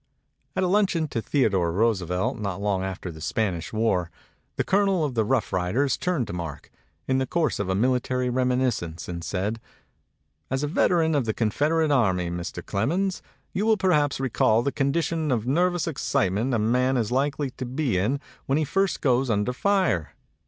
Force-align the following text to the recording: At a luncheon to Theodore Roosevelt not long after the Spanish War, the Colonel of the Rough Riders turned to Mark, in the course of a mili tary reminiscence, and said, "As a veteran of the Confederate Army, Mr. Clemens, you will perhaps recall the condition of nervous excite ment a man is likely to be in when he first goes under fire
At 0.55 0.63
a 0.63 0.67
luncheon 0.67 1.07
to 1.09 1.21
Theodore 1.21 1.71
Roosevelt 1.71 2.39
not 2.39 2.59
long 2.59 2.81
after 2.83 3.11
the 3.11 3.21
Spanish 3.21 3.71
War, 3.71 4.09
the 4.55 4.63
Colonel 4.63 5.05
of 5.05 5.13
the 5.13 5.23
Rough 5.23 5.53
Riders 5.53 5.95
turned 5.95 6.25
to 6.25 6.33
Mark, 6.33 6.71
in 7.07 7.19
the 7.19 7.27
course 7.27 7.59
of 7.59 7.69
a 7.69 7.75
mili 7.75 8.01
tary 8.01 8.27
reminiscence, 8.27 9.07
and 9.07 9.23
said, 9.23 9.61
"As 10.49 10.63
a 10.63 10.67
veteran 10.67 11.13
of 11.13 11.25
the 11.25 11.35
Confederate 11.35 11.91
Army, 11.91 12.31
Mr. 12.31 12.65
Clemens, 12.65 13.21
you 13.53 13.63
will 13.63 13.77
perhaps 13.77 14.19
recall 14.19 14.63
the 14.63 14.71
condition 14.71 15.29
of 15.31 15.45
nervous 15.45 15.85
excite 15.85 16.31
ment 16.33 16.55
a 16.55 16.57
man 16.57 16.97
is 16.97 17.11
likely 17.11 17.51
to 17.51 17.65
be 17.67 17.99
in 17.99 18.19
when 18.47 18.57
he 18.57 18.65
first 18.65 19.01
goes 19.01 19.29
under 19.29 19.53
fire 19.53 20.15